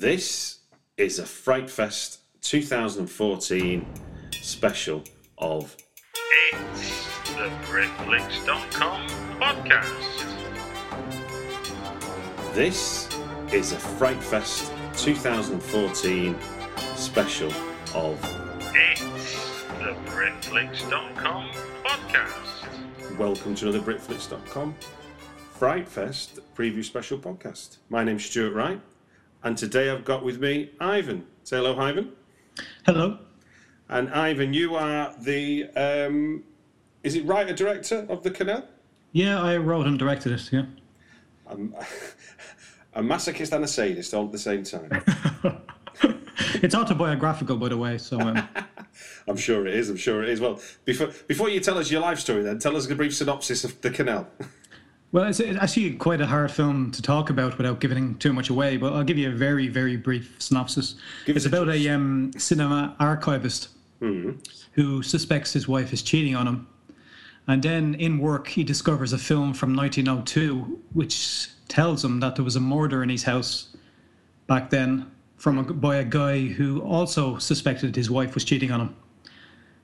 [0.00, 0.60] This
[0.96, 3.86] is a Fright Fest 2014
[4.40, 5.04] special
[5.36, 5.76] of
[6.54, 9.06] It's the BritFlicks.com
[9.38, 10.24] podcast.
[12.54, 13.10] This
[13.52, 16.34] is a Fright Fest 2014
[16.96, 17.52] special
[17.94, 18.18] of
[18.74, 21.50] It's the BritFlicks.com
[21.84, 23.18] podcast.
[23.18, 24.74] Welcome to another Britflicks.com
[25.58, 27.76] Fright Fest preview special podcast.
[27.90, 28.80] My name's Stuart Wright,
[29.42, 31.26] and today I've got with me Ivan.
[31.44, 32.12] Say hello, Ivan.
[32.86, 33.18] Hello.
[33.88, 36.44] And Ivan, you are the um,
[37.02, 38.64] is it writer director of the canal?
[39.12, 40.52] Yeah, I wrote and directed it.
[40.52, 40.66] Yeah.
[42.94, 44.90] A masochist and a sadist all at the same time.
[46.62, 47.98] It's autobiographical, by the way.
[47.98, 48.48] So um,
[49.28, 49.88] I'm sure it is.
[49.88, 50.40] I'm sure it is.
[50.40, 53.64] Well, before before you tell us your life story, then tell us a brief synopsis
[53.64, 54.28] of the canal.
[55.12, 58.50] Well, it's, it's actually quite a hard film to talk about without giving too much
[58.50, 58.76] away.
[58.76, 60.94] But I'll give you a very, very brief synopsis.
[61.26, 63.68] Give it's us a about a um, cinema archivist
[64.72, 66.66] who suspects his wife is cheating on him,
[67.46, 72.44] and then in work he discovers a film from 1902 which tells him that there
[72.44, 73.76] was a murder in his house
[74.46, 78.80] back then from a, by a guy who also suspected his wife was cheating on
[78.80, 78.96] him.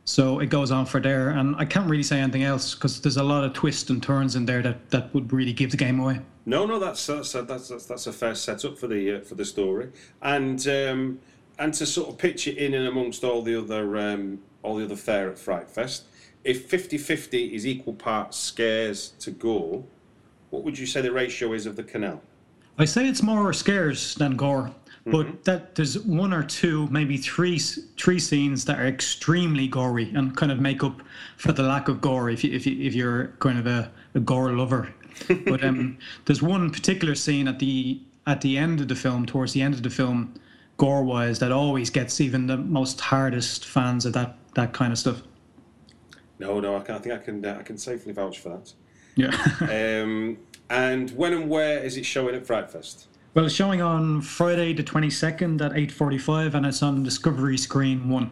[0.06, 3.16] So it goes on for there, and I can't really say anything else because there's
[3.16, 5.98] a lot of twists and turns in there that, that would really give the game
[5.98, 6.20] away.
[6.46, 9.44] No, no, that's that's that's that's, that's a fair setup for the uh, for the
[9.44, 9.90] story,
[10.22, 11.18] and um,
[11.58, 14.84] and to sort of pitch it in and amongst all the other um, all the
[14.84, 16.04] other fare at Fright Fest.
[16.44, 19.82] If 50-50 is equal parts scares to gore,
[20.50, 22.22] what would you say the ratio is of the canal?
[22.78, 24.70] I say it's more scares than gore,
[25.06, 30.36] but that there's one or two, maybe three, three scenes that are extremely gory and
[30.36, 31.00] kind of make up
[31.36, 34.20] for the lack of gore if you, if you, if you're kind of a, a
[34.20, 34.92] gore lover.
[35.28, 39.52] But um, there's one particular scene at the at the end of the film, towards
[39.52, 40.34] the end of the film,
[40.78, 44.98] gore wise, that always gets even the most hardest fans of that that kind of
[44.98, 45.22] stuff.
[46.38, 48.72] No, no, I, can, I think I can uh, I can safely vouch for that.
[49.14, 49.30] Yeah.
[50.02, 53.06] Um, and when and where is it showing at Fright Fest?
[53.36, 58.30] Well, it's showing on Friday the 22nd at 8:45, and it's on Discovery Screen One.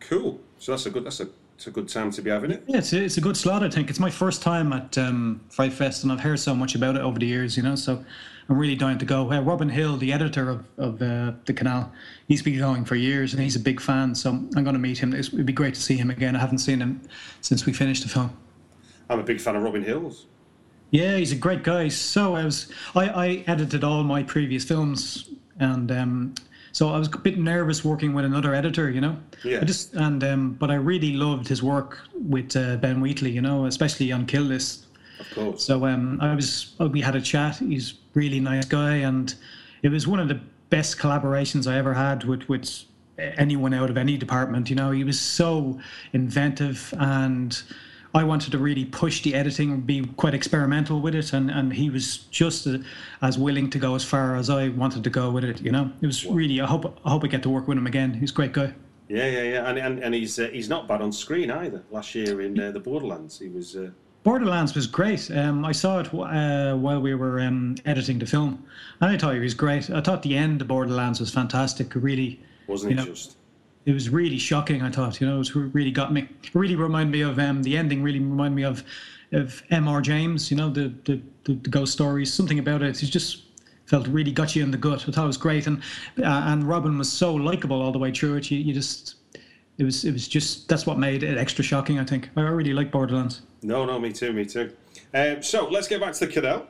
[0.00, 0.38] Cool.
[0.58, 2.62] So that's a good that's a, it's a good time to be having it.
[2.66, 3.62] Yeah, it's a, it's a good slot.
[3.62, 6.74] I think it's my first time at um, Fright Fest, and I've heard so much
[6.74, 7.56] about it over the years.
[7.56, 8.04] You know, so
[8.50, 9.32] I'm really dying to go.
[9.32, 11.90] Uh, Robin Hill, the editor of, of uh, the canal,
[12.28, 14.14] he's been going for years, and he's a big fan.
[14.14, 15.14] So I'm going to meet him.
[15.14, 16.36] It's, it'd be great to see him again.
[16.36, 17.00] I haven't seen him
[17.40, 18.36] since we finished the film.
[19.08, 20.26] I'm a big fan of Robin Hills.
[20.90, 21.88] Yeah, he's a great guy.
[21.88, 26.34] So I was, I, I edited all my previous films, and um,
[26.72, 29.16] so I was a bit nervous working with another editor, you know.
[29.44, 29.60] Yeah.
[29.60, 33.40] I just and um, but I really loved his work with uh, Ben Wheatley, you
[33.40, 34.86] know, especially on Kill List.
[35.20, 35.64] Of course.
[35.64, 37.56] So um, I was, we had a chat.
[37.56, 39.34] He's a really nice guy, and
[39.82, 40.40] it was one of the
[40.70, 42.84] best collaborations I ever had with with
[43.18, 44.70] anyone out of any department.
[44.70, 45.78] You know, he was so
[46.12, 47.62] inventive and.
[48.14, 51.72] I wanted to really push the editing, and be quite experimental with it, and, and
[51.72, 52.66] he was just
[53.22, 55.60] as willing to go as far as I wanted to go with it.
[55.60, 56.60] You know, it was really.
[56.60, 58.14] I hope I hope I get to work with him again.
[58.14, 58.74] He's a great guy.
[59.08, 61.82] Yeah, yeah, yeah, and and, and he's uh, he's not bad on screen either.
[61.90, 63.76] Last year in uh, the Borderlands, he was.
[63.76, 63.90] Uh,
[64.22, 65.30] Borderlands was great.
[65.30, 68.64] Um, I saw it uh, while we were um, editing the film,
[69.00, 69.88] and I thought he was great.
[69.88, 71.94] I thought the end of Borderlands was fantastic.
[71.94, 73.36] Really, wasn't it know, just?
[73.86, 74.82] It was really shocking.
[74.82, 76.28] I thought, you know, it really got me.
[76.42, 78.02] It really reminded me of um, the ending.
[78.02, 78.84] Really reminded me of
[79.32, 80.00] of M.R.
[80.00, 80.50] James.
[80.50, 82.32] You know, the the, the the ghost stories.
[82.32, 83.02] Something about it.
[83.02, 83.44] It just
[83.86, 85.04] felt really got you in the gut.
[85.08, 85.78] I thought it was great, and
[86.18, 88.50] uh, and Robin was so likable all the way through it.
[88.50, 89.16] You, you just.
[89.78, 90.04] It was.
[90.04, 90.68] It was just.
[90.68, 91.98] That's what made it extra shocking.
[91.98, 92.30] I think.
[92.36, 93.42] I really like Borderlands.
[93.62, 94.72] No, no, me too, me too.
[95.14, 96.66] Um, so let's get back to the canal.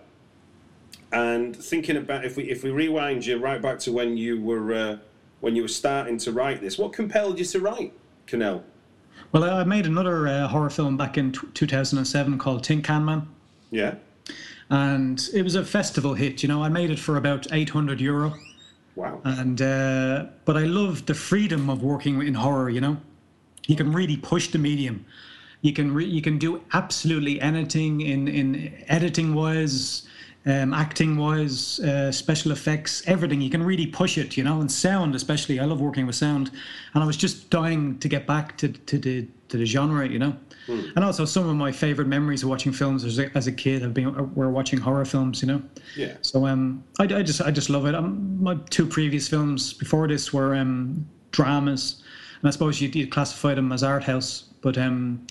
[1.12, 4.72] And thinking about if we if we rewind you right back to when you were
[4.72, 4.96] uh,
[5.40, 7.92] when you were starting to write this, what compelled you to write
[8.26, 8.62] Canal?
[9.32, 13.28] Well, I made another uh, horror film back in t- 2007 called Tin Can Man,
[13.70, 13.94] Yeah.
[14.70, 16.42] and it was a festival hit.
[16.42, 18.34] You know, I made it for about 800 euro,
[18.96, 19.20] Wow.
[19.24, 22.70] and uh, but I love the freedom of working in horror.
[22.70, 22.96] You know,
[23.66, 25.04] you can really push the medium.
[25.62, 30.06] You can re- you can do absolutely anything in in editing wise.
[30.46, 33.42] Um, acting wise, uh, special effects, everything.
[33.42, 35.60] You can really push it, you know, and sound especially.
[35.60, 36.50] I love working with sound,
[36.94, 40.18] and I was just dying to get back to, to the to the genre, you
[40.18, 40.34] know.
[40.96, 43.82] And also, some of my favorite memories of watching films as a, as a kid
[43.82, 45.62] have been were watching horror films, you know.
[45.94, 46.14] Yeah.
[46.22, 47.94] So um, I, I just I just love it.
[47.94, 52.02] Um, my two previous films before this were um dramas,
[52.40, 55.26] and I suppose you'd, you'd classify them as art house, but um,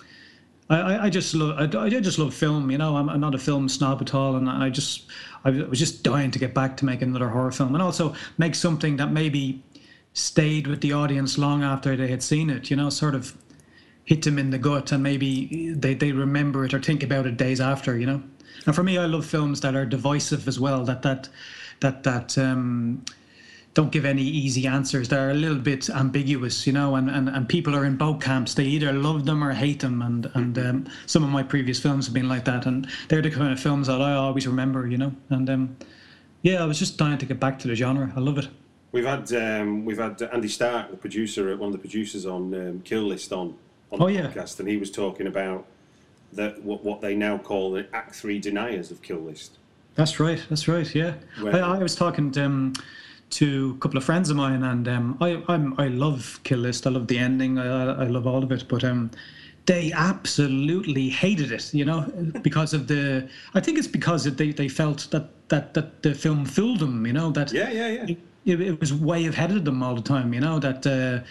[0.70, 2.70] I, I just love I, I just love film.
[2.70, 5.06] You know, I'm, I'm not a film snob at all, and I just
[5.44, 8.56] I was just dying to get back to make another horror film, and also make
[8.56, 9.64] something that maybe
[10.14, 12.70] stayed with the audience long after they had seen it.
[12.70, 13.36] You know, sort of
[14.06, 17.38] hit them in the gut, and maybe they they remember it or think about it
[17.38, 17.98] days after.
[17.98, 18.24] You know,
[18.68, 20.86] and for me, I love films that are divisive as well.
[20.86, 21.30] That that
[21.80, 23.04] that that um,
[23.76, 25.08] don't give any easy answers.
[25.10, 28.54] They're a little bit ambiguous, you know, and, and, and people are in both camps.
[28.56, 30.02] They either love them or hate them.
[30.02, 32.66] And, and um, some of my previous films have been like that.
[32.66, 35.14] And they're the kind of films that I always remember, you know.
[35.30, 35.78] And um,
[36.42, 38.12] yeah, I was just dying to get back to the genre.
[38.16, 38.48] I love it.
[38.92, 42.82] We've had um, we've had Andy Stark, the producer, one of the producers on um,
[42.82, 43.56] Kill List on
[43.92, 44.22] on Oh, the yeah.
[44.32, 45.68] podcast, and he was talking about
[46.34, 49.60] that what what they now call the Act Three deniers of Kill List.
[49.94, 50.44] That's right.
[50.50, 50.94] That's right.
[50.96, 51.14] Yeah.
[51.40, 52.74] Well- I, I was talking to, um,
[53.32, 56.88] to a couple of friends of mine, and um, I I'm, I love Kill List.
[56.88, 57.58] I love the ending.
[57.60, 58.66] I, I love all of it.
[58.68, 59.12] But um,
[59.66, 61.74] they absolutely hated it.
[61.74, 62.02] You know,
[62.42, 63.30] because of the.
[63.54, 67.06] I think it's because they they felt that that that the film fooled them.
[67.06, 67.52] You know that.
[67.52, 68.16] Yeah, yeah, yeah.
[68.46, 70.34] It, it was way ahead of them all the time.
[70.34, 70.86] You know that.
[70.86, 71.26] Uh,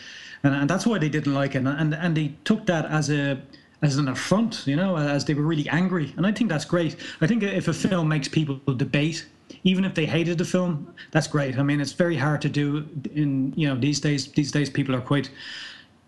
[0.44, 3.10] and, and that's why they didn't like it, and, and and they took that as
[3.10, 3.42] a
[3.82, 6.12] as an affront, you know, as they were really angry.
[6.16, 6.96] And I think that's great.
[7.20, 9.26] I think if a film makes people debate,
[9.64, 11.58] even if they hated the film, that's great.
[11.58, 14.30] I mean, it's very hard to do in you know these days.
[14.32, 15.30] These days, people are quite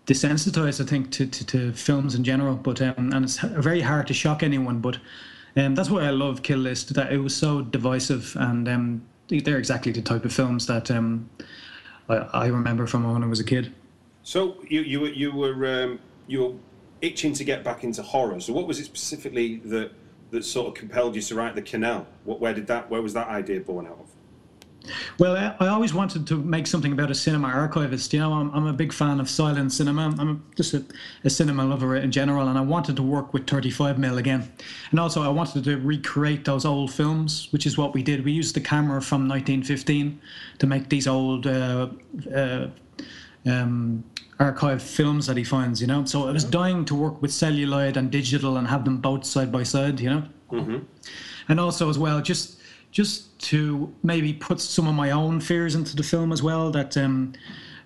[0.07, 2.55] desensitized, I think, to, to, to films in general.
[2.55, 4.79] But um, and it's very hard to shock anyone.
[4.79, 4.97] But
[5.55, 6.93] um, that's why I love Kill List.
[6.93, 11.29] That it was so divisive, and um, they're exactly the type of films that um,
[12.09, 13.73] I, I remember from when I was a kid.
[14.23, 16.53] So you you were you were um, you were
[17.01, 18.39] itching to get back into horror.
[18.39, 19.91] So what was it specifically that
[20.31, 22.07] that sort of compelled you to write the Canal?
[22.23, 24.11] What where did that where was that idea born out of?
[25.19, 28.11] Well, I, always wanted to make something about a cinema archivist.
[28.13, 30.15] You know, I'm, I'm a big fan of silent cinema.
[30.17, 30.83] I'm just a,
[31.23, 34.51] a cinema lover in general, and I wanted to work with 35 mil again.
[34.89, 38.25] And also, I wanted to recreate those old films, which is what we did.
[38.25, 40.19] We used the camera from 1915
[40.59, 41.89] to make these old uh,
[42.33, 42.67] uh,
[43.45, 44.03] um,
[44.41, 45.79] archive films that he finds.
[45.81, 48.97] You know, so I was dying to work with celluloid and digital and have them
[48.97, 49.99] both side by side.
[49.99, 50.23] You know
[51.49, 52.59] and also as well just
[52.91, 56.97] just to maybe put some of my own fears into the film as well that
[56.97, 57.33] um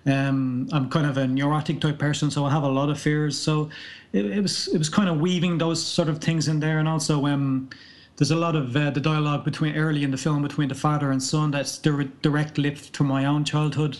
[0.08, 3.36] um, I'm kind of a neurotic type person, so I have a lot of fears.
[3.36, 3.70] So
[4.12, 6.86] it, it was it was kind of weaving those sort of things in there, and
[6.86, 7.68] also um,
[8.16, 11.10] there's a lot of uh, the dialogue between early in the film between the father
[11.10, 13.98] and son that's dir- direct lift from my own childhood.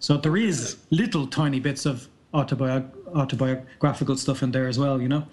[0.00, 5.08] So there is little tiny bits of autobi- autobiographical stuff in there as well, you
[5.08, 5.26] know.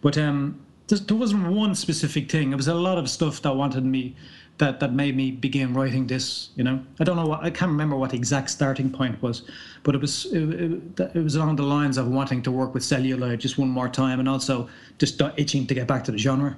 [0.00, 2.52] But um, there, there wasn't one specific thing.
[2.52, 4.14] It was a lot of stuff that wanted me,
[4.58, 6.50] that that made me begin writing this.
[6.56, 9.42] You know, I don't know what I can't remember what the exact starting point was,
[9.82, 12.84] but it was it, it, it was along the lines of wanting to work with
[12.84, 14.68] celluloid just one more time, and also
[14.98, 16.56] just itching to get back to the genre.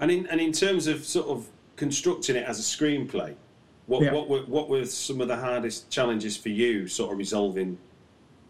[0.00, 1.46] And in and in terms of sort of
[1.76, 3.34] constructing it as a screenplay,
[3.86, 4.12] what Yeah.
[4.12, 7.78] what were what were some of the hardest challenges for you, sort of resolving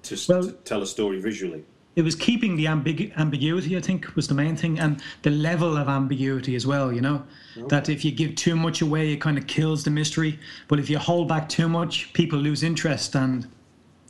[0.04, 1.64] to, Well- to tell a story visually?
[1.96, 5.76] it was keeping the ambigu- ambiguity i think was the main thing and the level
[5.76, 7.22] of ambiguity as well you know
[7.69, 10.36] that if you give too much away it kind of kills the mystery
[10.66, 13.46] but if you hold back too much people lose interest and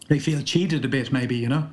[0.09, 1.69] they feel cheated a bit maybe you know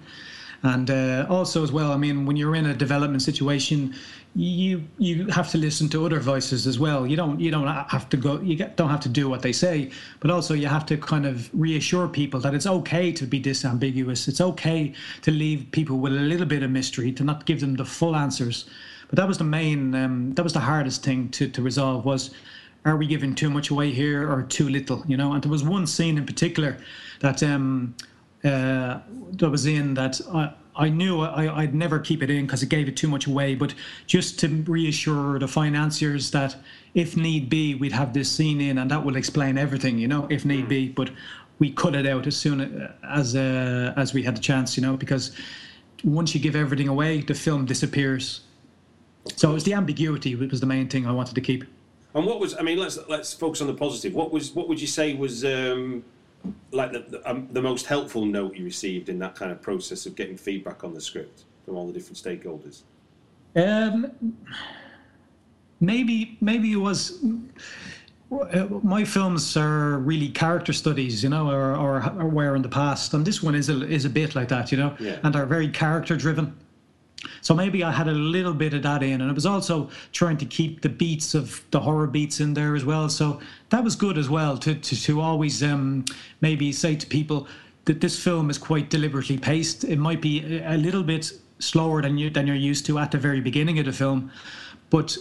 [0.64, 3.94] and uh, also as well i mean when you're in a development situation
[4.34, 7.06] you you have to listen to other voices as well.
[7.06, 9.92] You don't you don't have to go you don't have to do what they say
[10.22, 14.30] but also you have to kind of reassure people that it's okay to be disambiguous.
[14.30, 17.76] It's okay to leave people with a little bit of mystery to not give them
[17.76, 18.70] the full answers.
[19.10, 22.32] But that was the main um, that was the hardest thing to, to resolve was
[22.86, 25.34] are we giving too much away here or too little you know?
[25.34, 26.78] And there was one scene in particular
[27.20, 27.96] that um
[28.44, 29.00] uh
[29.34, 32.70] that was in that I, I knew I, I'd never keep it in because it
[32.70, 33.74] gave it too much away, but
[34.08, 36.56] just to reassure the financiers that
[36.94, 40.28] if need be, we'd have this scene in and that will explain everything, you know,
[40.30, 40.90] if need be.
[40.90, 41.10] But
[41.60, 44.98] we cut it out as soon as uh, as we had the chance, you know,
[44.98, 45.32] because
[46.04, 48.42] once you give everything away, the film disappears.
[49.36, 51.66] So it was the ambiguity that was the main thing I wanted to keep.
[52.14, 52.80] And what was I mean?
[52.80, 54.14] Let's let's focus on the positive.
[54.14, 56.04] What was what would you say was um,
[56.72, 60.06] like the the, um, the most helpful note you received in that kind of process
[60.06, 62.82] of getting feedback on the script from all the different stakeholders?
[63.56, 64.12] Um,
[65.80, 67.20] maybe maybe it was.
[68.84, 73.14] My films are really character studies, you know, or, or, or were in the past,
[73.14, 75.18] and this one is a is a bit like that, you know, Yeah.
[75.24, 76.54] and are very character driven.
[77.42, 80.38] So maybe I had a little bit of that in, and it was also trying
[80.38, 83.10] to keep the beats of the horror beats in there as well.
[83.10, 86.06] So that was good as well to to, to always um,
[86.42, 87.48] maybe say to people
[87.86, 89.84] that this film is quite deliberately paced.
[89.84, 93.18] It might be a little bit slower than you than you're used to at the
[93.18, 94.32] very beginning of the film,
[94.90, 95.18] but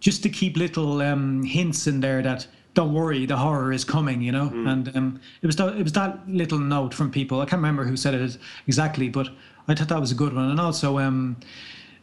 [0.00, 4.22] just to keep little um, hints in there that don't worry, the horror is coming,
[4.22, 4.48] you know.
[4.66, 7.40] And um, it was that, it was that little note from people.
[7.40, 9.28] I can't remember who said it exactly, but
[9.68, 10.50] I thought that was a good one.
[10.50, 11.36] And also um,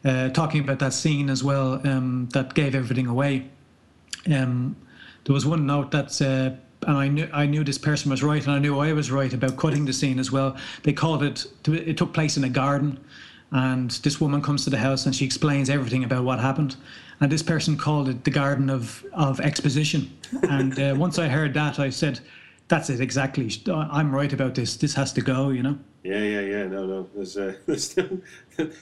[0.05, 3.49] uh, talking about that scene as well um, that gave everything away.
[4.31, 4.75] Um,
[5.25, 6.21] there was one note that.
[6.21, 6.55] Uh,
[6.87, 9.33] and I knew I knew this person was right, and I knew I was right
[9.33, 10.55] about cutting the scene as well.
[10.83, 11.45] They called it.
[11.67, 12.99] It took place in a garden,
[13.51, 16.75] and this woman comes to the house and she explains everything about what happened.
[17.19, 20.17] And this person called it the garden of of exposition.
[20.43, 22.21] And uh, once I heard that, I said,
[22.69, 23.51] "That's it exactly.
[23.67, 24.77] I'm right about this.
[24.77, 25.77] This has to go." You know.
[26.03, 26.63] Yeah, yeah, yeah.
[26.67, 27.09] No, no.
[27.13, 28.19] There's uh, there's no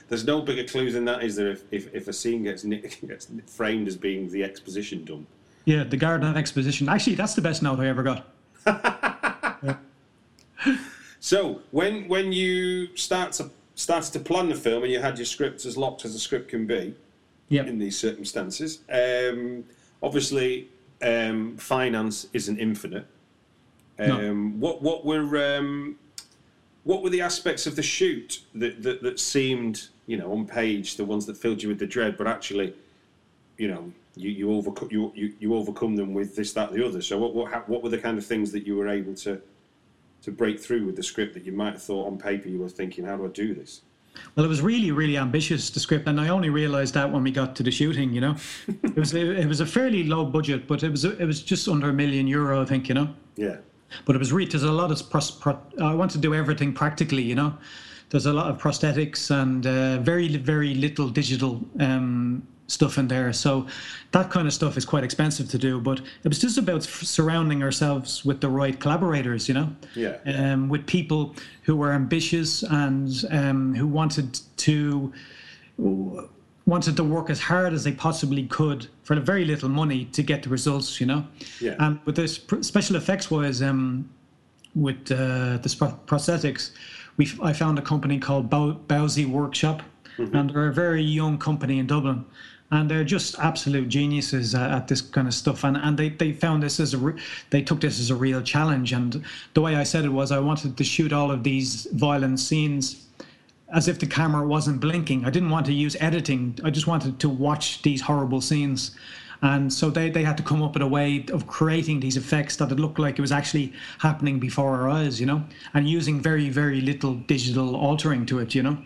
[0.08, 1.50] there's no bigger clues than that, is there?
[1.50, 2.62] If if, if a scene gets
[3.06, 5.26] gets framed as being the exposition dump.
[5.64, 6.88] Yeah, the garden of exposition.
[6.88, 8.26] Actually, that's the best note I ever got.
[11.20, 15.26] So when when you start to started to plan the film and you had your
[15.26, 16.94] script as locked as a script can be
[17.48, 17.64] Yeah.
[17.64, 19.64] in these circumstances, um,
[20.02, 20.68] obviously
[21.02, 23.06] um, finance isn't infinite.
[23.98, 24.34] Um, No.
[24.58, 25.96] What what were um,
[26.84, 30.96] what were the aspects of the shoot that, that that seemed you know on page
[30.96, 32.74] the ones that filled you with the dread, but actually
[33.56, 37.02] you know you you overcome you, you you overcome them with this that the other.
[37.02, 39.40] So what what ha- what were the kind of things that you were able to
[40.22, 42.68] to break through with the script that you might have thought on paper you were
[42.68, 43.82] thinking how do I do this?
[44.34, 47.30] Well, it was really, really ambitious the script, and I only realised that when we
[47.30, 48.12] got to the shooting.
[48.12, 48.36] You know,
[48.82, 51.90] it was it was a fairly low budget, but it was it was just under
[51.90, 52.88] a million euro, I think.
[52.88, 53.58] You know, Yeah.
[54.04, 56.72] But it was re- there's a lot of pros, pro, I want to do everything
[56.72, 57.22] practically.
[57.22, 57.54] You know,
[58.10, 63.32] there's a lot of prosthetics and uh, very very little digital um, stuff in there.
[63.32, 63.66] So
[64.12, 65.80] that kind of stuff is quite expensive to do.
[65.80, 69.48] But it was just about surrounding ourselves with the right collaborators.
[69.48, 70.16] You know, Yeah.
[70.26, 75.12] um, with people who were ambitious and um, who wanted to
[76.68, 80.22] wanted to work as hard as they possibly could for the very little money to
[80.22, 81.24] get the results, you know.
[81.60, 81.74] Yeah.
[81.78, 84.08] And with this pr- special effects was um,
[84.74, 86.72] with uh, the sp- prosthetics,
[87.16, 89.82] we f- I found a company called Bow- Bowsie Workshop,
[90.34, 92.24] and they're a very young company in Dublin.
[92.70, 96.32] And they're just absolute geniuses at, at this kind of stuff, and and they, they
[96.34, 98.92] found this as a re- they took this as a real challenge.
[98.92, 102.40] And the way I said it was, I wanted to shoot all of these violent
[102.40, 103.07] scenes
[103.74, 105.24] as if the camera wasn't blinking.
[105.24, 106.58] I didn't want to use editing.
[106.64, 108.92] I just wanted to watch these horrible scenes.
[109.42, 112.56] And so they, they had to come up with a way of creating these effects
[112.56, 115.44] that it looked like it was actually happening before our eyes, you know,
[115.74, 118.78] and using very, very little digital altering to it, you know.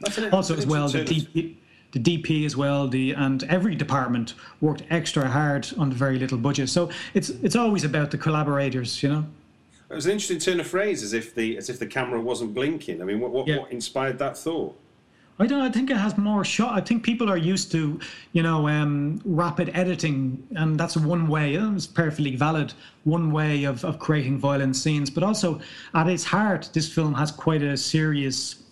[0.00, 1.56] That's an- Also, as well, the DP,
[1.92, 6.38] the DP as well, the and every department worked extra hard on the very little
[6.38, 6.68] budget.
[6.70, 9.26] So it's it's always about the collaborators, you know.
[9.94, 12.52] It was an interesting turn of phrase, as if the as if the camera wasn't
[12.52, 13.00] blinking.
[13.00, 13.58] I mean, what what, Yeah.
[13.60, 14.76] what inspired that thought?
[15.38, 15.62] I don't.
[15.62, 16.76] I think it has more shot.
[16.76, 18.00] I think people are used to,
[18.32, 21.56] you know, um, rapid editing, and that's one way.
[21.56, 22.72] uh, It's perfectly valid.
[23.04, 25.60] One way of, of creating violent scenes, but also
[25.94, 28.64] at its heart, this film has quite a serious.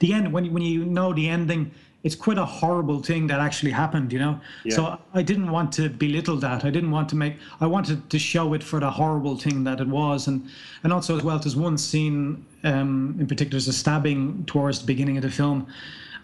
[0.00, 1.70] The end when when you know the ending,
[2.04, 4.12] it's quite a horrible thing that actually happened.
[4.12, 4.40] You know.
[4.64, 4.76] Yeah.
[4.76, 6.64] So I didn't want to belittle that.
[6.64, 7.36] I didn't want to make.
[7.60, 10.48] I wanted to show it for the horrible thing that it was, and
[10.84, 14.86] and also as well, there's one scene um, in particular, there's a stabbing towards the
[14.86, 15.66] beginning of the film,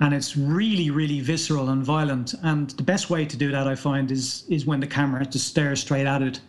[0.00, 2.34] and it's really, really visceral and violent.
[2.42, 5.46] And the best way to do that, I find, is is when the camera just
[5.46, 6.40] stares straight at it,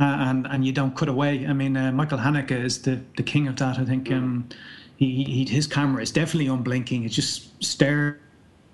[0.00, 1.46] uh, and and you don't cut away.
[1.46, 3.78] I mean, uh, Michael Haneke is the the king of that.
[3.78, 4.48] I think um,
[4.96, 7.04] he, he his camera is definitely unblinking.
[7.04, 8.16] It just stares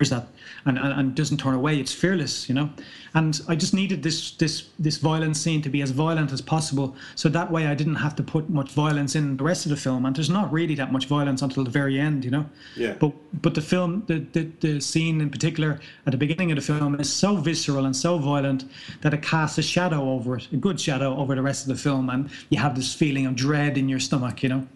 [0.07, 0.28] that
[0.64, 1.78] and, and, and doesn't turn away.
[1.78, 2.71] It's fearless, you know.
[3.14, 6.95] And I just needed this this this violent scene to be as violent as possible,
[7.14, 9.76] so that way I didn't have to put much violence in the rest of the
[9.76, 10.07] film.
[10.07, 12.47] And there's not really that much violence until the very end, you know.
[12.76, 12.95] Yeah.
[13.00, 13.12] But
[13.43, 16.95] but the film, the, the the scene in particular at the beginning of the film
[17.00, 18.64] is so visceral and so violent
[19.00, 21.83] that it casts a shadow over it, a good shadow over the rest of the
[21.83, 24.67] film, and you have this feeling of dread in your stomach, you know.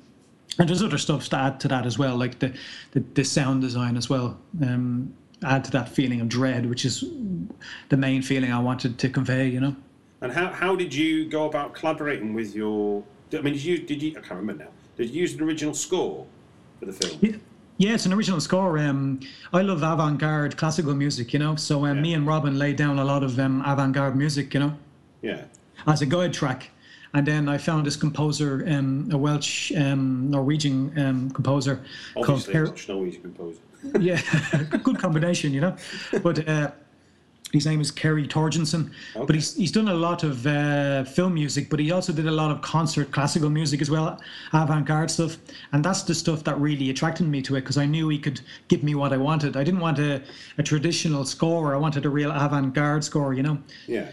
[0.59, 2.53] And there's other stuff to add to that as well, like the
[2.93, 4.39] the, the sound design as well.
[4.63, 7.05] Um, add to that feeling of dread, which is
[7.89, 9.49] the main feeling I wanted to convey.
[9.49, 9.77] You know.
[10.21, 13.03] And how, how did you go about collaborating with your?
[13.33, 14.11] I mean, did you did you?
[14.11, 14.71] I can't remember now.
[14.97, 16.27] Did you use an original score
[16.79, 17.19] for the film?
[17.23, 17.37] Yeah.
[17.79, 18.79] Yeah, it's an original score.
[18.79, 19.19] Um,
[19.53, 21.57] I love avant-garde classical music, you know.
[21.57, 22.03] So um, Yeah.
[22.03, 24.77] me and Robin laid down a lot of um, avant-garde music, you know,
[25.23, 25.45] Yeah.
[25.87, 26.71] as a guide track.
[27.15, 31.83] And then I found this composer, um, a Welsh um, Norwegian um, composer
[32.15, 33.61] called Obviously, Per- Welsh Norwegian composer.
[34.01, 34.21] yeah,
[34.83, 35.77] good combination, you know.
[36.23, 36.71] But uh,
[37.53, 38.91] His name is Ceiri Torjussen,
[39.27, 42.31] but he's he's done a lot of uh, film music, but he also did a
[42.31, 44.19] lot of concert classical music as well,
[44.55, 45.37] avant-garde stuff,
[45.73, 48.41] and that's the stuff that really attracted me to it because I knew he could
[48.69, 49.57] give me what I wanted.
[49.57, 50.23] I didn't want a,
[50.57, 53.59] a traditional score; I wanted a real avant-garde score, you know.
[53.87, 54.09] Yeah.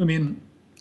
[0.00, 0.40] I mean,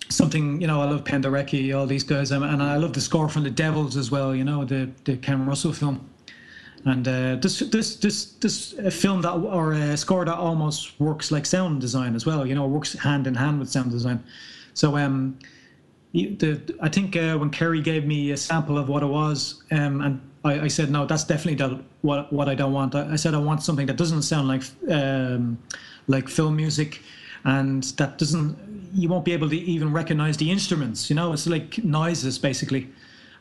[0.09, 0.81] something you know.
[0.81, 3.97] I love Penderecki, all these guys, um, and I love the score from the Devils
[3.97, 4.35] as well.
[4.35, 6.09] You know, the the Ken Russell film,
[6.85, 11.45] and uh, this this this this film that or a score that almost works like
[11.45, 12.45] sound design as well.
[12.45, 14.23] You know, works hand in hand with sound design.
[14.73, 15.37] So um,
[16.13, 20.01] the I think uh, when Ceiri gave me a sample of what it was, um,
[20.01, 22.95] and I, I said no, that's definitely the, what what I don't want.
[22.95, 25.57] I, I said I want something that doesn't sound like um,
[26.07, 27.01] like film music,
[27.43, 28.57] and that doesn't
[28.95, 31.09] you won't be able to even recognize the instruments.
[31.09, 32.89] You know, it's like noises basically.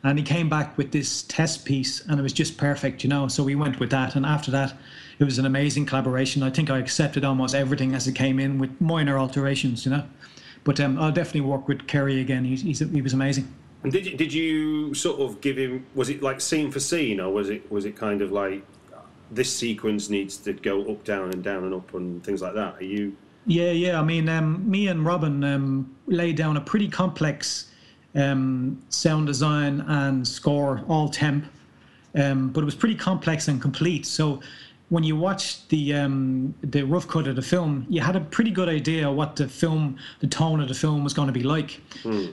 [0.02, 3.02] And he came back with this test piece, and it was just perfect.
[3.04, 4.75] You know, so we went with that, and after that,
[5.18, 6.42] it was an amazing collaboration.
[6.42, 9.87] I think I accepted almost everything as it came in with minor alterations.
[9.87, 10.04] You know.
[10.62, 12.44] But um, I'll definitely work with Ceiri again.
[12.44, 13.54] He's, he's, he was amazing.
[13.82, 15.87] And did you, did you sort of give him?
[15.94, 18.62] Was it like scene for scene, or was it was it kind of like
[19.30, 22.76] this sequence needs to go up, down, and down and up, and things like that?
[22.76, 23.16] Are you?
[23.46, 24.00] Yeah, yeah.
[24.00, 27.70] I mean, um, me and Robin um, laid down a pretty complex
[28.14, 31.46] um, sound design and score, all temp,
[32.14, 34.06] um, but it was pretty complex and complete.
[34.06, 34.40] So
[34.90, 38.50] when you watched the um, the rough cut of the film, you had a pretty
[38.50, 41.80] good idea what the film, the tone of the film was going to be like.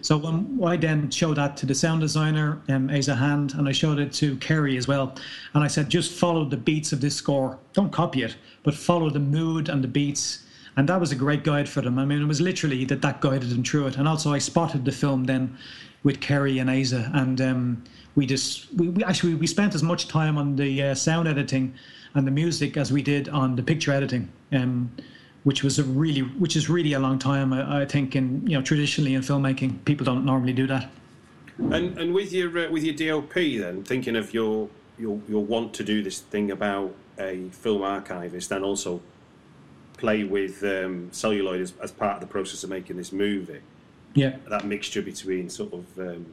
[0.01, 3.71] So when I then showed that to the sound designer, um, Aza Hand, and I
[3.71, 5.15] showed it to Ceiri as well,
[5.53, 7.57] and I said, just follow the beats of this score.
[7.73, 10.43] Don't copy it, but follow the mood and the beats.
[10.77, 11.99] And that was a great guide for them.
[11.99, 13.97] I mean, it was literally that that guided them through it.
[13.97, 15.57] And also, I spotted the film then
[16.03, 17.83] with Ceiri and Aza, and um,
[18.15, 21.73] we just we, we actually we spent as much time on the uh, sound editing
[22.15, 24.91] and the music as we did on the picture editing, um,
[25.43, 27.53] which was a really which is really a long time.
[27.53, 30.89] I, I think in you know traditionally in filmmaking, people don't normally do that.
[31.57, 35.73] And and with your uh, with your DLP then, thinking of your your your want
[35.75, 39.01] to do this thing about a film archivist and also
[40.01, 43.61] play with um, celluloid as, as part of the process of making this movie.
[44.15, 44.35] Yeah.
[44.49, 46.25] That mixture between sort of um,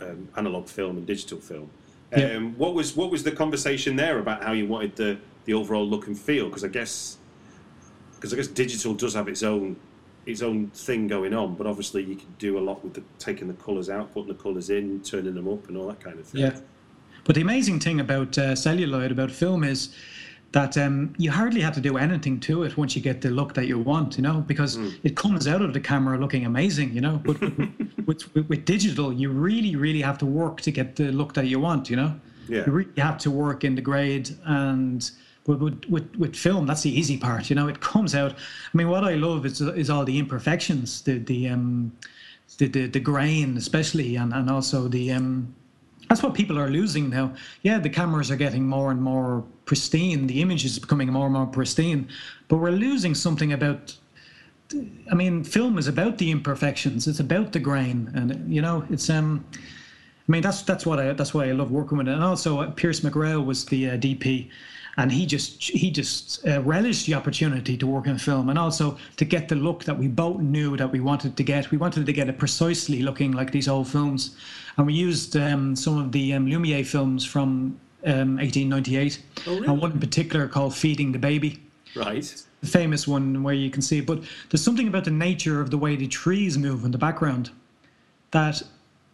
[0.00, 1.70] um, analog film and digital film.
[2.16, 2.32] Yeah.
[2.32, 5.86] Um, what was what was the conversation there about how you wanted the the overall
[5.86, 6.46] look and feel?
[6.46, 7.18] Because I guess
[8.16, 9.76] because I guess digital does have its own
[10.26, 13.46] its own thing going on, but obviously you can do a lot with the, taking
[13.48, 16.26] the colours out, putting the colours in, turning them up, and all that kind of
[16.26, 16.40] thing.
[16.42, 16.58] Yeah.
[17.24, 19.94] But the amazing thing about uh, celluloid, about film, is
[20.52, 23.54] that um, you hardly have to do anything to it once you get the look
[23.54, 27.00] that you want, you know, because it comes out of the camera looking amazing, you
[27.00, 27.20] know.
[27.24, 27.40] But
[28.06, 31.46] with, with, with digital, you really, really have to work to get the look that
[31.46, 32.18] you want, you know.
[32.48, 32.64] Yeah.
[32.66, 35.08] You really have to work in the grade and.
[35.44, 37.48] But with, with, with film, that's the easy part.
[37.48, 38.32] You know, it comes out.
[38.32, 41.92] I mean, what I love is is all the imperfections, the the um,
[42.58, 45.54] the, the, the grain, especially, and, and also the um,
[46.10, 47.32] that's what people are losing now.
[47.62, 50.26] Yeah, the cameras are getting more and more pristine.
[50.26, 52.08] The image is becoming more and more pristine,
[52.48, 53.96] but we're losing something about.
[55.10, 57.06] I mean, film is about the imperfections.
[57.06, 59.44] It's about the grain, and you know, it's um.
[59.54, 62.14] I mean, that's that's what I that's why I love working with it.
[62.14, 64.50] And also, uh, Piers McGrail was the uh, DP,
[64.96, 68.96] and he just he just uh, relished the opportunity to work in film, and also
[69.16, 71.70] to get the look that we both knew that we wanted to get.
[71.70, 74.36] We wanted to get it precisely looking like these old films,
[74.76, 79.66] and we used um, some of the um, Lumiere films from um, 1898, Oh, really?
[79.66, 81.62] and one in particular called "Feeding the Baby."
[81.96, 82.32] Right.
[82.60, 84.00] the famous one where you can see.
[84.00, 87.50] But there's something about the nature of the way the trees move in the background
[88.30, 88.62] that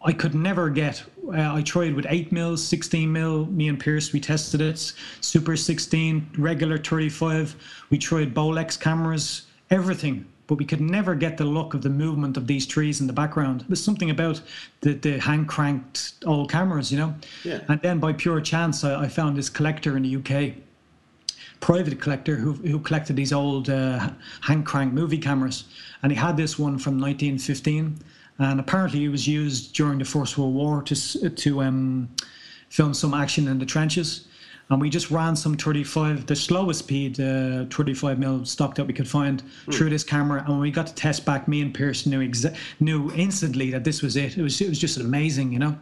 [0.02, 1.02] I could never get.
[1.26, 3.46] Uh, I tried with 8 mil, 16 mil.
[3.46, 4.92] Me and Piers, we tested it.
[5.20, 7.56] Super 16, regular 35.
[7.90, 10.26] We tried Bolex cameras, everything.
[10.46, 13.12] But we could never get the look of the movement of these trees in the
[13.12, 13.64] background.
[13.68, 14.40] There's something about
[14.80, 17.16] the, the hand cranked old cameras, you know?
[17.42, 17.62] Yeah.
[17.68, 20.54] And then by pure chance, I, I found this collector in the UK
[21.60, 24.10] private collector who, who collected these old uh,
[24.42, 25.64] hand crank movie cameras.
[26.02, 27.98] And he had this one from 1915.
[28.38, 32.08] And apparently it was used during the First World War to, to um,
[32.68, 34.26] film some action in the trenches.
[34.68, 38.92] And we just ran some 35, the slowest speed uh, 35 mil stock that we
[38.92, 40.40] could find through this camera.
[40.40, 43.84] And when we got to test back, me and Piers knew exa- knew instantly that
[43.84, 44.36] this was it.
[44.36, 45.78] It was it was just amazing, you know.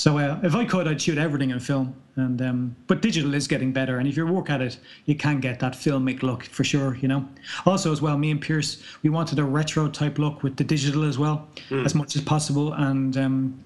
[0.00, 1.94] So uh, if I could, I'd shoot everything in film.
[2.16, 5.40] And um, but digital is getting better, and if you work at it, you can
[5.40, 6.96] get that filmic look for sure.
[6.96, 7.28] You know.
[7.66, 11.04] Also, as well, me and Piers, we wanted a retro type look with the digital
[11.04, 11.46] as well,
[11.84, 13.16] as much as possible, and.
[13.16, 13.64] Um,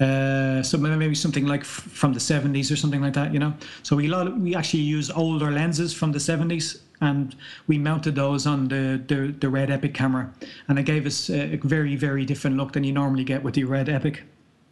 [0.00, 3.52] uh, so maybe something like f- from the 70s or something like that, you know.
[3.82, 7.34] So we lot we actually use older lenses from the 70s and
[7.66, 10.32] we mounted those on the, the, the Red Epic camera,
[10.68, 13.64] and it gave us a very very different look than you normally get with the
[13.64, 14.22] Red Epic.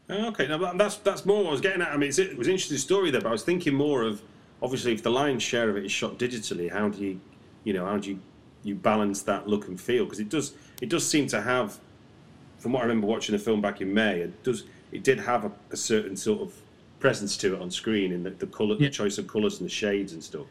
[0.08, 1.88] Oh, Okay, now that's that's more what I was getting at.
[1.88, 4.22] I mean, it was an interesting story there, but I was thinking more of
[4.62, 7.20] obviously if the lion's share of it is shot digitally, how do you,
[7.64, 8.18] you know, how do you
[8.62, 10.04] you balance that look and feel?
[10.04, 11.78] Because it does it does seem to have,
[12.58, 15.44] from what I remember watching the film back in May, it does it did have
[15.44, 16.54] a, a certain sort of
[17.00, 18.86] presence to it on screen in the, the color, Yeah.
[18.88, 20.46] the choice of colours and the shades and stuff.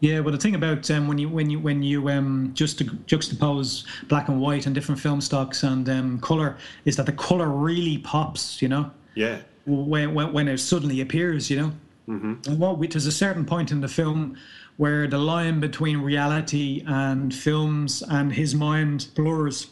[0.00, 3.84] Yeah, well, the thing about um, when you when you when you um, just juxtapose
[4.06, 7.98] black and white and different film stocks and um, color is that the color really
[7.98, 8.62] pops.
[8.62, 11.50] You know, Yeah, when when, when it suddenly appears.
[11.50, 11.72] You know,
[12.08, 12.34] mm-hmm.
[12.48, 14.36] and what we, there's a certain point in the film
[14.76, 19.66] where the line between reality and films and his mind blurs,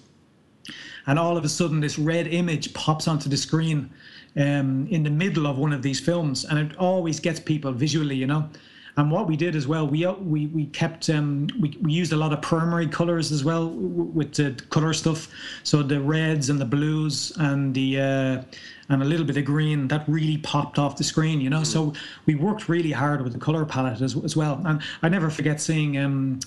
[1.06, 3.88] and all of a sudden this red image pops onto the screen
[4.36, 8.16] um, in the middle of one of these films, and it always gets people visually,
[8.16, 8.50] you know.
[8.98, 12.16] And what we did as well, we we we kept um, we we used a
[12.16, 15.28] lot of primary colors as well with the color stuff.
[15.64, 18.42] So the reds and the blues and the uh,
[18.88, 21.62] and a little bit of green that really popped off the screen, you know.
[21.62, 21.92] So
[22.24, 24.62] we worked really hard with the color palette as, as well.
[24.64, 25.98] And I never forget seeing.
[25.98, 26.40] Um,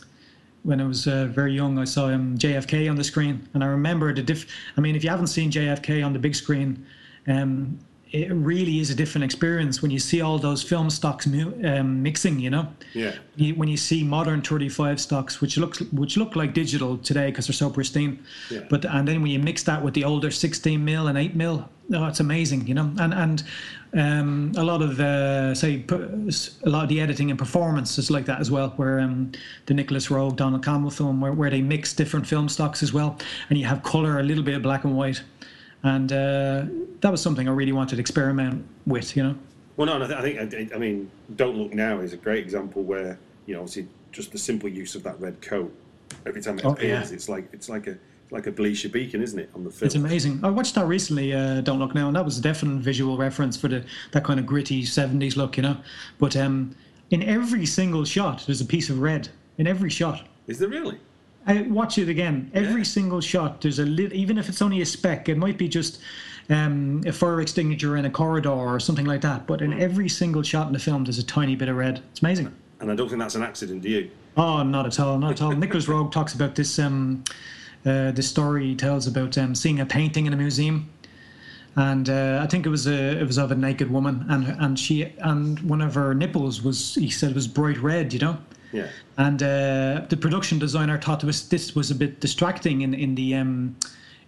[0.64, 3.68] when I was uh, very young, I saw um, JFK on the screen, and I
[3.68, 4.46] remember the diff.
[4.76, 6.86] I mean, if you haven't seen JFK on the big screen,
[7.28, 7.80] um,
[8.12, 12.02] it really is a different experience when you see all those film stocks mu- um,
[12.02, 12.40] mixing.
[12.40, 16.54] You know, yeah, you, when you see modern 35 stocks, which looks which look like
[16.54, 18.20] digital today because they're so pristine,
[18.50, 18.62] Yeah.
[18.70, 21.70] but and then when you mix that with the older 16 mil and 8 mil,
[21.94, 22.66] oh, it's amazing.
[22.68, 23.44] You know, and and
[23.94, 28.26] um, a lot of uh, say a lot of the editing and performance is like
[28.26, 29.32] that as well, where um,
[29.68, 33.18] the Nicolas Roeg, Donald Cammell film, where, where they mix different film stocks as well,
[33.50, 35.22] and you have color, a little bit of black and white,
[35.84, 36.66] and uh,
[37.02, 39.16] that was something I really wanted to experiment with.
[39.16, 39.36] You know.
[39.78, 42.84] Well, no, and I, think I, I mean, "Don't Look Now" is a great example
[42.84, 45.74] where you know, obviously, just the simple use of that red coat
[46.26, 47.16] every time it Oh, appears, yeah.
[47.16, 47.98] it's like it's like a
[48.32, 49.88] like a Belisha beacon, isn't it, on the film?
[49.88, 50.40] It's amazing.
[50.44, 51.34] I watched that recently.
[51.34, 54.40] Uh, Don't look now, and that was a definite visual reference for the that kind
[54.40, 55.78] of gritty '70s look, you know.
[56.20, 56.76] But um,
[57.10, 59.30] in every single shot, there's a piece of red.
[59.58, 60.98] In every shot, Is there really?
[61.48, 62.52] I watch it again.
[62.54, 62.84] Every Yeah.
[62.84, 66.00] single shot, there's a little, Even if it's only a speck, it might be just
[66.52, 69.46] um, a fire extinguisher in a corridor or something like that.
[69.46, 72.02] But in every single shot in the film, there's a tiny bit of red.
[72.12, 72.52] It's amazing.
[72.80, 74.10] And I don't think that's an accident, do you?
[74.36, 75.52] Oh, not at all, not at all.
[75.52, 76.80] Nicolas Roeg talks about this.
[76.80, 77.24] Um,
[77.86, 80.90] uh, the story he tells about um, seeing a painting in a museum,
[81.76, 84.78] and uh, I think it was a it was of a naked woman, and and
[84.80, 88.38] she and one of her nipples was he said it was bright red, you know.
[88.72, 88.88] Yeah.
[89.18, 93.36] And uh, the production designer thought was this was a bit distracting in in the
[93.36, 93.76] um,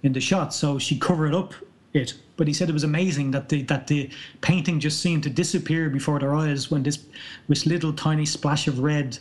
[0.03, 1.53] in the shot, so she covered up
[1.93, 2.13] it.
[2.37, 4.09] But he said it was amazing that the that the
[4.41, 6.99] painting just seemed to disappear before their eyes when this
[7.47, 9.19] this little tiny splash of red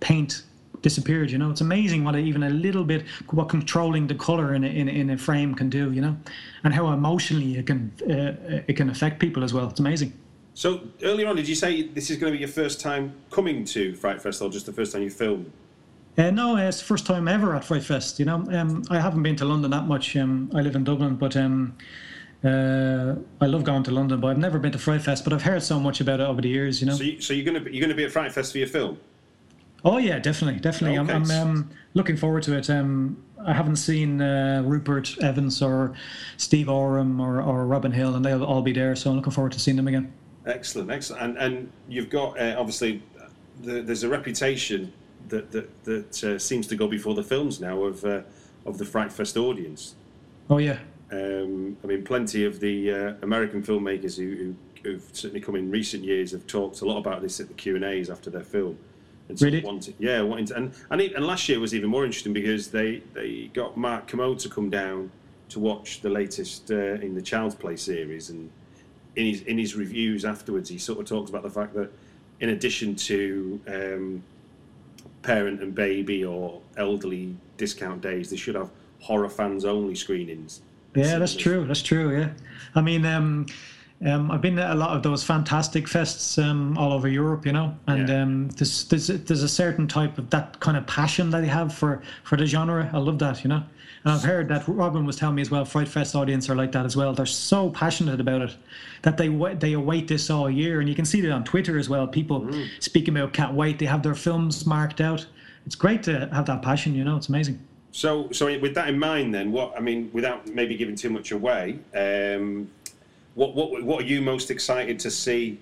[0.00, 0.42] paint
[0.82, 1.30] disappeared.
[1.30, 4.68] You know, it's amazing what even a little bit what controlling the color in a,
[4.68, 5.92] in, in a frame can do.
[5.92, 6.16] You know,
[6.64, 9.68] and how emotionally it can uh, it can affect people as well.
[9.68, 10.12] It's amazing.
[10.60, 13.64] So earlier on, did you say this is going to be your first time coming
[13.64, 15.50] to Fright Fest, or just the first time you filmed?
[16.18, 18.18] Uh, no, it's the first time ever at Fright Fest.
[18.18, 20.14] You know, um, I haven't been to London that much.
[20.18, 21.78] Um, I live in Dublin, but um,
[22.44, 24.20] uh, I love going to London.
[24.20, 25.24] But I've never been to Fright Fest.
[25.24, 26.82] But I've heard so much about it over the years.
[26.82, 26.94] You know.
[26.94, 28.58] So, you, so you're going to be, you're going to be at Fright Fest for
[28.58, 28.98] your film?
[29.82, 30.98] oh yeah, definitely, definitely.
[30.98, 31.10] Okay.
[31.10, 32.68] I'm, I'm um, looking forward to it.
[32.68, 35.94] Um, I haven't seen uh, Rupert Evans or
[36.36, 38.94] Steve Oram or, or Robin Hill, and they'll all be there.
[38.94, 40.12] So I'm looking forward to seeing them again.
[40.46, 41.22] Excellent, excellent.
[41.22, 43.02] And and you've got uh, obviously
[43.62, 44.92] the, there's a reputation
[45.28, 48.22] that that that uh, seems to go before the films now of uh,
[48.66, 49.94] of the Fright Fest audience.
[50.48, 50.78] Oh yeah,
[51.12, 55.70] Um, I mean, plenty of the uh, American filmmakers who, who who've certainly come in
[55.70, 58.42] recent years have talked a lot about this at the Q and A's after their
[58.44, 58.78] film.
[59.28, 59.60] And Really?
[59.60, 62.68] wanted, yeah, wanting to, and and, it, and last year was even more interesting because
[62.68, 65.12] they they got Mark Kermode to come down
[65.50, 68.50] to watch the latest uh, in the Child's Play series, and
[69.16, 71.90] in his in his reviews afterwards, he sort of talks about the fact that
[72.40, 74.22] in addition to um,
[75.22, 78.70] parent and baby or elderly discount days, they should have
[79.00, 80.62] horror fans only screenings.
[80.94, 81.66] Yeah, that's true.
[81.66, 82.18] That's true.
[82.18, 82.30] Yeah,
[82.74, 83.46] I mean, um,
[84.06, 87.52] um, I've been at a lot of those fantastic fests um, all over Europe, you
[87.52, 88.22] know, and Yeah.
[88.22, 91.74] um, there's, there's there's a certain type of that kind of passion that they have
[91.74, 92.88] for for the genre.
[92.92, 93.62] I love that, you know.
[94.04, 95.66] And I've heard that Robin was telling me as well.
[95.66, 97.12] Fright Fest audience are like that as well.
[97.12, 98.56] They're so passionate about it
[99.02, 101.90] that they they await this all year, and you can see that on Twitter as
[101.90, 102.06] well.
[102.06, 103.78] People speaking about can't wait.
[103.78, 105.26] They have their films marked out.
[105.66, 107.16] It's great to have that passion, you know.
[107.16, 107.58] It's amazing.
[107.92, 111.32] So, so with that in mind, then, what I mean, without maybe giving too much
[111.32, 112.70] away, um,
[113.34, 115.58] what what what are you most excited to see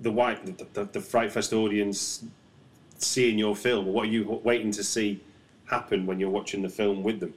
[0.00, 2.24] the white the, the, the Fright Fest audience
[2.98, 3.86] seeing your film?
[3.86, 5.20] What are you waiting to see
[5.66, 7.34] happen when you're watching the film with them?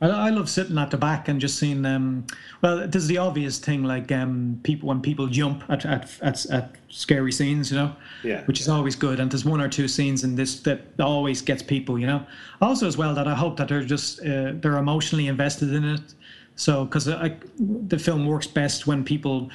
[0.00, 2.26] I, I love sitting at the back and just seeing them.
[2.62, 6.72] Well, there's the obvious thing like um, people when people jump at, at at at
[6.88, 8.44] scary scenes, you know, Yeah.
[8.44, 9.18] which is always good.
[9.20, 12.24] And there's one or two scenes in this that always gets people, you know.
[12.60, 16.14] Also, as well, that I hope that they're just uh, they're emotionally invested in it.
[16.56, 19.50] So, because the film works best when people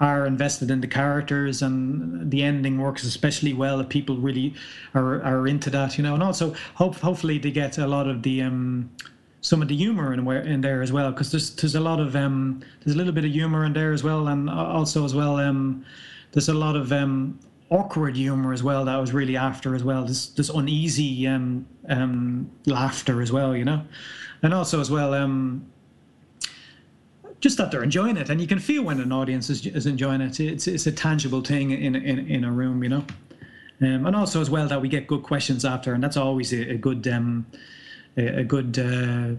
[0.00, 4.54] are invested in the characters, and the ending works especially well if people really
[4.94, 6.14] are are into that, you know.
[6.14, 8.42] And also, hope hopefully they get a lot of the.
[8.42, 8.90] Um,
[9.40, 12.16] some of the humor in in there as well because there's there's a lot of
[12.16, 15.36] um there's a little bit of humor in there as well and also as well
[15.36, 15.84] um
[16.32, 17.38] there's a lot of um
[17.68, 21.66] awkward humor as well that I was really after as well this this uneasy um
[21.90, 23.82] um laughter as well you know
[24.42, 25.66] and also as well um
[27.44, 30.22] just that they're enjoying it and you can feel when an audience is, is enjoying
[30.22, 33.04] it it's it's a tangible thing in in, in a room you know
[33.82, 36.70] um, and also as well that we get good questions after and that's always a,
[36.70, 37.44] a good um
[38.16, 39.34] a, a good uh,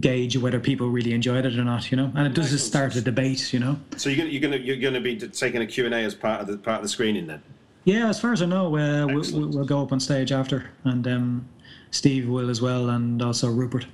[0.00, 2.10] gauge whether people really enjoyed it or not, you know.
[2.14, 3.78] And it does just start a debate, you know.
[3.96, 6.40] So you're gonna you're gonna you're gonna be taking a Q and A as part
[6.40, 7.42] of the part of the screening then.
[7.84, 11.06] Yeah, as far as I know, uh, we'll, we'll go up on stage after, and
[11.08, 11.48] um,
[11.90, 13.86] Steve will as well, and also Rupert.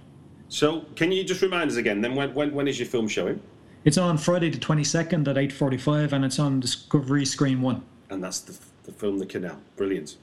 [0.49, 2.01] So can you just remind us again?
[2.01, 3.41] Then when when, when is your film showing?
[3.85, 7.61] It's on Friday the twenty second at eight forty five, and it's on Discovery Screen
[7.61, 7.83] One.
[8.11, 9.59] And that's the the film The Canal.
[9.77, 10.17] Brilliant.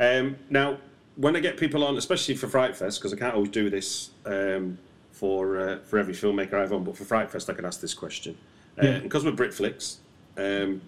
[0.00, 0.78] Um, now
[1.16, 4.10] when I get people on, especially for Fright Fest, because I can't always do this
[4.26, 4.78] um,
[5.12, 7.80] for uh, for every filmmaker I have on, but for Fright Fest I can ask
[7.80, 8.36] this question.
[8.78, 8.98] Uh, Yeah.
[8.98, 9.96] Because we're Britflicks,
[10.36, 10.82] um,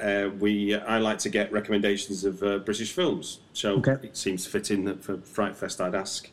[0.00, 3.40] uh, we I like to get recommendations of uh, British films.
[3.52, 3.96] So Okay.
[4.02, 6.30] it seems to fit in that for Fright Fest I'd ask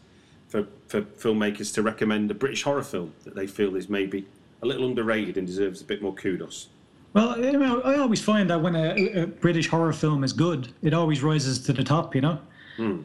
[0.49, 4.27] for, for filmmakers to recommend a British horror film that they feel is maybe
[4.61, 6.67] a little underrated and deserves a bit more kudos.
[7.13, 10.73] Well, you know, I always find that when a, a British horror film is good,
[10.81, 12.39] it always rises to the top, you know.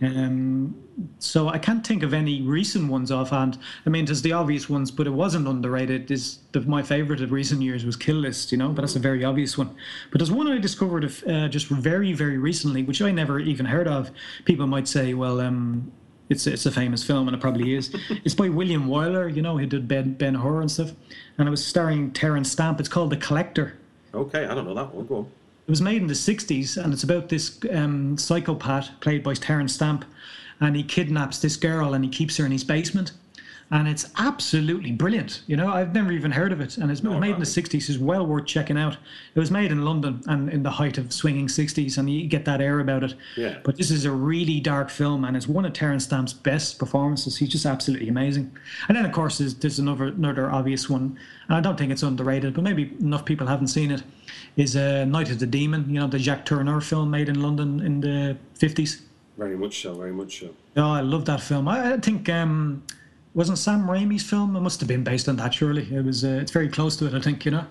[0.02, 0.74] Um,
[1.18, 3.58] so I can't think of any recent ones offhand.
[3.84, 6.10] I mean, there's the obvious ones, but it wasn't underrated.
[6.10, 9.24] Is my favorite of recent years was Kill List, you know, but that's a very
[9.24, 9.74] obvious one.
[10.10, 13.88] But there's one I discovered uh, just very, very recently, which I never even heard
[13.88, 14.10] of.
[14.44, 15.90] People might say, well, um,
[16.28, 17.94] it's it's a famous film, and it probably is.
[18.24, 20.92] it's by William Wyler, you know, he did Ben Ben Hur and stuff,
[21.38, 22.80] and it was starring Terence Stamp.
[22.80, 23.76] It's called The Collector.
[24.12, 25.06] Okay, I don't know that one.
[25.06, 25.24] Go on.
[25.66, 29.72] It was made in the 60s, and it's about this um, psychopath played by Terence
[29.74, 30.04] Stamp,
[30.60, 33.12] and he kidnaps this girl and he keeps her in his basement.
[33.70, 35.42] And it's absolutely brilliant.
[35.46, 37.88] You know, I've never even heard of it, and it's made in the 60s.
[37.88, 38.96] is well worth checking out.
[39.34, 42.44] It was made in London and in the height of swinging 60s, and you get
[42.44, 43.14] that air about it.
[43.36, 43.58] Yeah.
[43.64, 47.38] But this is a really dark film, and it's one of Terence Stamp's best performances.
[47.38, 48.56] He's just absolutely amazing.
[48.88, 52.02] And then, of course, there's, there's another another obvious one, and I don't think it's
[52.02, 54.02] underrated, but maybe enough people haven't seen it.
[54.56, 55.86] Is uh, Night of the Demon?
[55.88, 59.02] You know, the Jacques Tourneur film made in London in the 50s.
[59.36, 59.94] Very much so.
[59.94, 60.50] Very much so.
[60.76, 61.68] Oh, I love that film.
[61.68, 62.84] I, I think um,
[63.34, 64.56] wasn't Sam Raimi's film.
[64.56, 65.52] It must have been based on that.
[65.54, 66.24] Surely it was.
[66.24, 67.14] Uh, it's very close to it.
[67.14, 67.66] I think you know.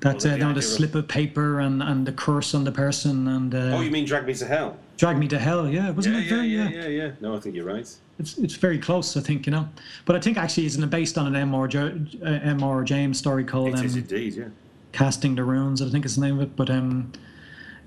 [0.00, 3.54] That the uh, the slip of paper and, and the curse on the person and
[3.54, 4.76] uh, Oh, you mean Drag Me to Hell?
[4.96, 5.68] drag me to hell.
[5.68, 6.46] Yeah, wasn't Yeah, it yeah, very?
[6.48, 7.10] yeah, uh, yeah, yeah.
[7.20, 7.88] No, I think you're right.
[8.18, 9.16] It's it's very close.
[9.16, 9.68] I think you know.
[10.04, 11.68] But I think actually it's based on an M.R.
[11.68, 12.84] Jo- uh.
[12.84, 14.44] James story called It is um, indeed, yeah.
[14.92, 15.80] Casting the Runes.
[15.80, 16.56] I think is the name of it.
[16.56, 17.12] But um,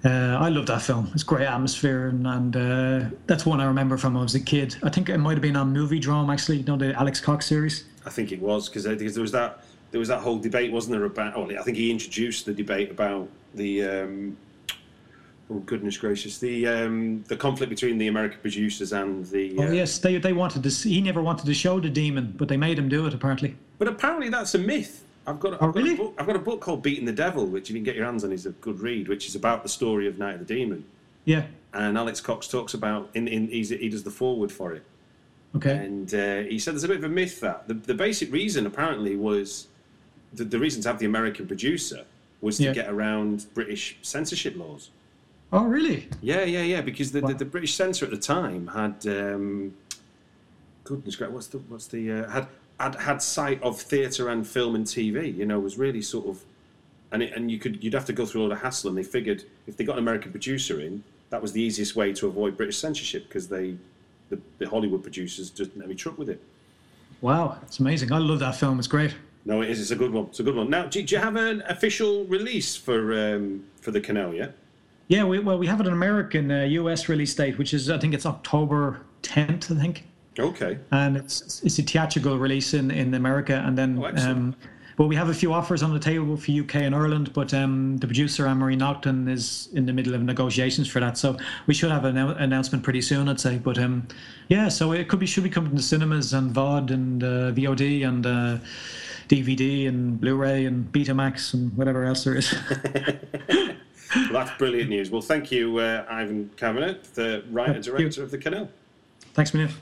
[0.05, 1.09] uh, I love that film.
[1.13, 4.39] It's great atmosphere, and, and uh, that's one I remember from when I was a
[4.39, 4.75] kid.
[4.83, 6.57] I think it might have been on Moviedrome actually.
[6.57, 7.85] You know the Alex Cox series.
[8.05, 11.05] I think it was because there was that there was that whole debate, wasn't there?
[11.05, 14.37] About oh, I think he introduced the debate about the um,
[15.49, 19.57] oh goodness gracious the um, the conflict between the American producers and the.
[19.57, 20.71] Oh uh, yes, they they wanted to.
[20.71, 23.55] See, he never wanted to show the demon, but they made him do it apparently.
[23.79, 25.03] But apparently that's a myth.
[25.27, 25.93] I've got, a, Oh, I've, got really?
[25.93, 27.95] a book, I've got a book called Beating the Devil, which if you can get
[27.95, 30.47] your hands on is a good read, which is about the story of Night of
[30.47, 30.85] the Demon.
[31.25, 31.45] Yeah.
[31.73, 34.83] And Alex Cox talks about in, in he's, he does the forward for it.
[35.55, 35.75] Okay.
[35.75, 38.65] And uh, he said there's a bit of a myth that the, the basic reason
[38.65, 39.67] apparently was
[40.33, 42.05] the, the reason to have the American producer
[42.41, 42.73] was to Yeah.
[42.73, 44.91] get around British censorship laws.
[45.51, 46.07] oh really?
[46.21, 46.81] Yeah, yeah, yeah.
[46.81, 47.29] Because the, Wow.
[47.29, 49.73] the, the British censor at the time had um,
[50.83, 52.47] goodness, gra- what's the what's the uh, had
[52.79, 55.35] had had sight of theatre and film and TV.
[55.35, 56.43] You know, was really sort of,
[57.11, 58.89] and it, and you could you'd have to go through all the hassle.
[58.89, 62.13] And they figured if they got an American producer in, that was the easiest way
[62.13, 63.77] to avoid British censorship because they.
[64.29, 66.43] The, the Hollywood producers didn't have any truck with it.
[67.21, 68.11] Wow, it's amazing.
[68.11, 68.77] I love that film.
[68.77, 69.15] It's great.
[69.45, 69.79] No, it is.
[69.79, 70.25] It's a good one.
[70.25, 70.69] It's a good one.
[70.69, 74.53] Now, do, do you have an official release for um, for the Canal yet?
[75.07, 78.13] Yeah, we, well, we have an American uh, US release date, which is I think
[78.13, 80.03] it's October 10th, I think,
[80.39, 80.77] Okay.
[80.91, 84.55] and it's it's a theatrical release in, in America, and then Oh, um,
[84.97, 87.31] But we have a few offers on the table for UK and Ireland.
[87.31, 91.17] But um, the producer Anne Marie Naughton is in the middle of negotiations for that,
[91.19, 93.59] so we should have an announcement pretty soon, I'd say.
[93.59, 94.07] But um,
[94.49, 98.07] yeah, so it could be should be coming to cinemas and VOD and uh, VOD
[98.07, 98.25] and.
[98.25, 98.57] Uh,
[99.27, 102.53] DVD and Blu-ray and Betamax and whatever else there is.
[103.51, 103.75] well,
[104.31, 105.09] that's brilliant news.
[105.09, 108.69] Well, thank you, uh, Ivan Kavanagh, the writer director of the canal.
[109.33, 109.73] Thanks, Minif.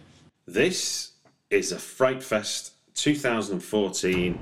[0.47, 1.13] This
[1.49, 4.39] is a Fright Fest 2014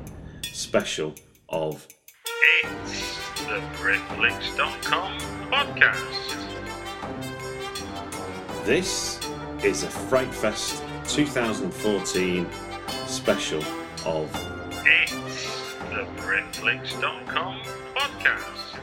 [0.51, 1.15] special
[1.47, 1.87] of
[2.61, 5.17] It's the BritFlicks.com
[5.49, 6.35] podcast.
[8.65, 9.17] This
[9.63, 12.47] is a Fright Fest 2014
[13.07, 13.63] special
[14.05, 14.29] of
[14.85, 17.61] It's the BritFlicks.com
[17.95, 18.82] podcast.